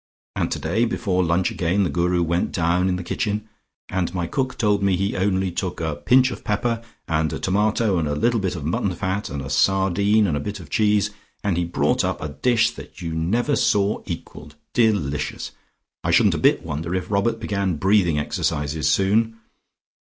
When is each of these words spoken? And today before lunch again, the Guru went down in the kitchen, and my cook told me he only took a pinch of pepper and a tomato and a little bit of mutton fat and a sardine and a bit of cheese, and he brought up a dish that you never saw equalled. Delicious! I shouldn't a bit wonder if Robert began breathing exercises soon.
And 0.35 0.49
today 0.51 0.85
before 0.85 1.23
lunch 1.23 1.51
again, 1.51 1.83
the 1.83 1.89
Guru 1.91 2.23
went 2.23 2.51
down 2.51 2.89
in 2.89 2.95
the 2.95 3.03
kitchen, 3.03 3.47
and 3.87 4.11
my 4.15 4.25
cook 4.25 4.57
told 4.57 4.81
me 4.81 4.97
he 4.97 5.15
only 5.15 5.51
took 5.51 5.79
a 5.79 5.95
pinch 5.95 6.31
of 6.31 6.43
pepper 6.43 6.81
and 7.07 7.31
a 7.31 7.37
tomato 7.39 7.99
and 7.99 8.07
a 8.07 8.15
little 8.15 8.39
bit 8.39 8.55
of 8.55 8.65
mutton 8.65 8.95
fat 8.95 9.29
and 9.29 9.43
a 9.43 9.49
sardine 9.51 10.25
and 10.25 10.35
a 10.35 10.39
bit 10.39 10.59
of 10.59 10.71
cheese, 10.71 11.11
and 11.43 11.55
he 11.55 11.65
brought 11.65 12.03
up 12.03 12.19
a 12.19 12.29
dish 12.29 12.71
that 12.71 13.03
you 13.03 13.13
never 13.13 13.55
saw 13.55 13.99
equalled. 14.07 14.55
Delicious! 14.73 15.51
I 16.03 16.09
shouldn't 16.09 16.33
a 16.33 16.39
bit 16.39 16.65
wonder 16.65 16.95
if 16.95 17.11
Robert 17.11 17.39
began 17.39 17.75
breathing 17.75 18.17
exercises 18.17 18.89
soon. 18.89 19.37